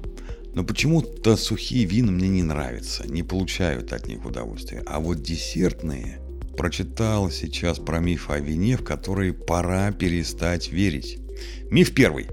[0.55, 4.83] Но почему-то сухие вина мне не нравятся, не получают от них удовольствия.
[4.85, 6.21] А вот десертные
[6.55, 11.17] прочитал сейчас про миф о вине, в который пора перестать верить.
[11.71, 12.27] Миф первый.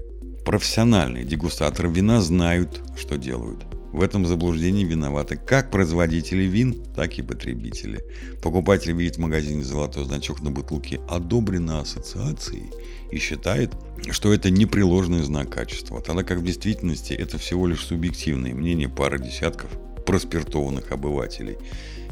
[0.44, 3.64] Профессиональные дегустаторы вина знают, что делают.
[3.92, 8.04] В этом заблуждении виноваты как производители вин, так и потребители.
[8.42, 12.70] Покупатель видит в магазине золотой значок на бутылке «Одобрено ассоциацией»
[13.10, 13.72] и считает,
[14.10, 19.18] что это непреложный знак качества, тогда как в действительности это всего лишь субъективное мнение пары
[19.18, 19.70] десятков
[20.04, 21.56] проспиртованных обывателей.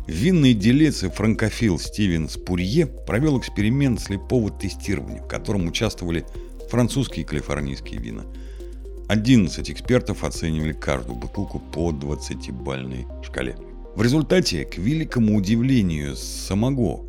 [0.07, 6.25] Винный делец и франкофил Стивен Спурье провел эксперимент слепого тестирования, в котором участвовали
[6.71, 8.25] французские и калифорнийские вина–
[9.09, 13.57] 11 экспертов оценивали каждую бутылку по 20-бальной шкале.
[13.95, 17.07] В результате, к великому удивлению самого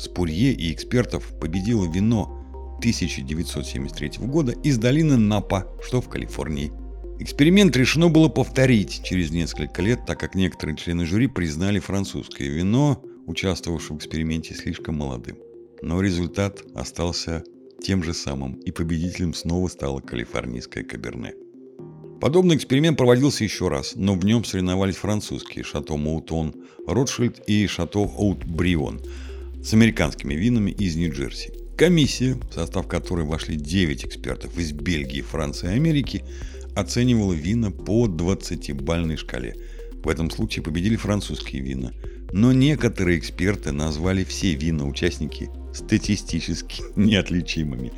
[0.00, 2.40] Спурье и экспертов победило вино
[2.78, 6.72] 1973 года из долины Напа, что в Калифорнии.
[7.18, 13.02] Эксперимент решено было повторить через несколько лет, так как некоторые члены жюри признали французское вино,
[13.26, 15.36] участвовавшее в эксперименте, слишком молодым.
[15.82, 17.44] Но результат остался
[17.80, 21.34] тем же самым, и победителем снова стала калифорнийская Каберне.
[22.20, 26.54] Подобный эксперимент проводился еще раз, но в нем соревновались французские Шато Маутон
[26.86, 29.00] Ротшильд и Шато Оут Брион
[29.64, 31.52] с американскими винами из Нью-Джерси.
[31.78, 36.22] Комиссия, в состав которой вошли 9 экспертов из Бельгии, Франции и Америки,
[36.76, 39.56] оценивала вина по 20-бальной шкале.
[40.04, 41.92] В этом случае победили французские вина.
[42.32, 47.92] Но некоторые эксперты назвали все вина-участники статистически неотличимыми.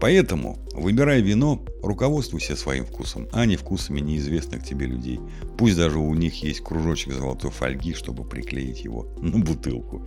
[0.00, 5.18] Поэтому, выбирая вино, руководствуйся своим вкусом, а не вкусами неизвестных тебе людей.
[5.56, 10.06] Пусть даже у них есть кружочек золотой фольги, чтобы приклеить его на бутылку.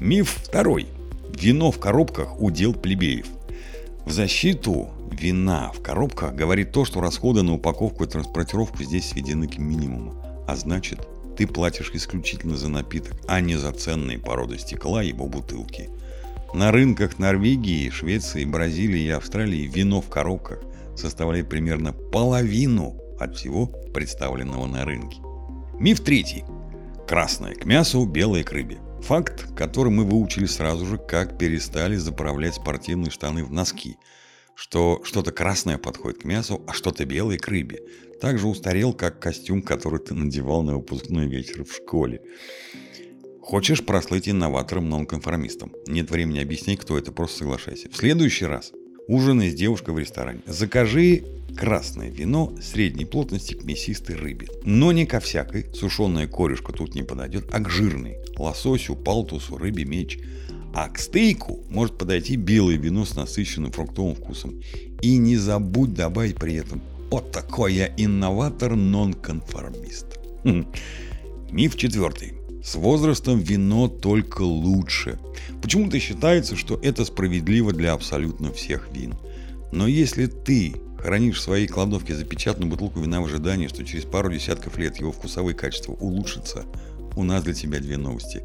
[0.00, 0.88] Миф второй.
[1.38, 3.26] Вино в коробках– удел плебеев.
[4.04, 9.46] В защиту вина в коробках говорит то, что расходы на упаковку и транспортировку здесь сведены
[9.46, 10.14] к минимуму.
[10.48, 11.06] А значит,
[11.36, 15.88] ты платишь исключительно за напиток, а не за ценные породы стекла его бутылки–
[16.52, 20.60] на рынках Норвегии, Швеции, Бразилии и Австралии вино в коробках
[20.96, 25.20] составляет примерно половину от всего представленного на рынке.
[25.78, 26.44] Миф третий.
[27.06, 28.78] Красное к мясу, белое к рыбе.
[29.02, 33.96] Факт, который мы выучили сразу же, как перестали заправлять спортивные штаны в носки.
[34.54, 37.80] Что что-то красное подходит к мясу, а что-то белое к рыбе.
[38.20, 42.20] Также устарел, как костюм, который ты надевал на выпускной вечер в школе.
[43.50, 45.72] Хочешь прослыть инноватором-нонконформистом?
[45.88, 47.88] Нет времени объяснять, кто это, просто соглашайся.
[47.90, 48.70] В следующий раз
[49.08, 50.42] ужинай с девушкой в ресторане.
[50.46, 51.24] Закажи
[51.56, 54.46] красное вино средней плотности к мясистой рыбе.
[54.62, 58.18] Но не ко всякой, сушеная корешка тут не подойдет, а к жирной.
[58.38, 60.20] Лососю, палтусу, рыбе меч.
[60.72, 64.62] А к стейку может подойти белое вино с насыщенным фруктовым вкусом.
[65.02, 66.80] И не забудь добавить при этом
[67.10, 70.20] «Вот такой я инноватор-нонконформист».
[70.44, 70.68] Хм.
[71.50, 72.39] Миф четвертый.
[72.62, 75.18] С возрастом вино только лучше.
[75.62, 79.14] Почему-то считается, что это справедливо для абсолютно всех вин.
[79.72, 84.30] Но если ты хранишь в своей кладовке запечатанную бутылку вина в ожидании, что через пару
[84.32, 86.64] десятков лет его вкусовые качества улучшатся,
[87.16, 88.42] у нас для тебя две новости.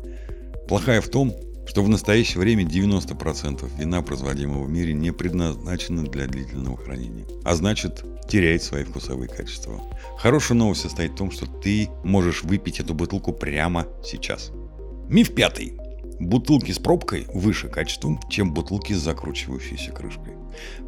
[0.67, 1.33] Плохая в том,
[1.65, 7.25] что в настоящее время 90% вина, производимого в мире, не предназначены для длительного хранения.
[7.43, 9.81] А значит, теряет свои вкусовые качества.
[10.17, 14.51] Хорошая новость состоит в том, что ты можешь выпить эту бутылку прямо сейчас.
[15.07, 15.73] Миф пятый.
[16.19, 20.33] Бутылки с пробкой выше качеством, чем бутылки с закручивающейся крышкой.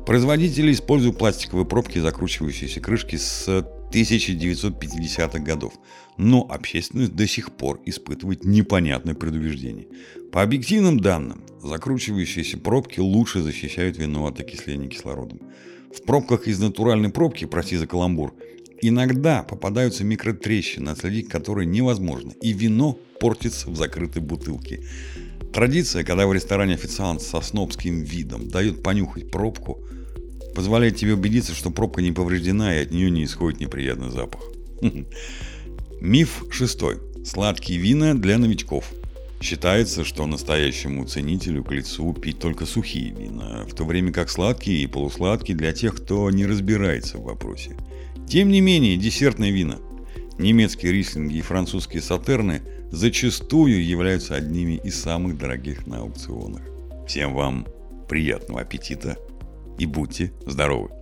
[0.05, 5.73] Производители используют пластиковые пробки закручивающиеся крышки с 1950-х годов,
[6.17, 9.87] но общественность до сих пор испытывает непонятное предубеждение.
[10.31, 15.39] По объективным данным, закручивающиеся пробки лучше защищают вино от окисления кислородом.
[15.95, 18.33] В пробках из натуральной пробки, прости за каламбур,
[18.81, 24.83] иногда попадаются микротрещины, отследить которые невозможно, и вино портится в закрытой бутылке.
[25.53, 29.79] Традиция, когда в ресторане официант со снобским видом дает понюхать пробку,
[30.57, 34.41] позволяет тебе убедиться, что пробка не повреждена и от нее не исходит неприятный запах.
[36.01, 36.97] Миф шестой.
[37.23, 38.91] Сладкие вина для новичков.
[39.39, 44.81] Считается, что настоящему ценителю к лицу пить только сухие вина, в то время как сладкие
[44.81, 47.77] и полусладкие для тех, кто не разбирается в вопросе.
[48.27, 49.77] Тем не менее, десертные вина,
[50.39, 56.63] немецкие рислинги и французские сатерны зачастую являются одними из самых дорогих на аукционах.
[57.07, 57.67] Всем вам
[58.09, 59.19] приятного аппетита
[59.77, 60.96] и будьте здоровы!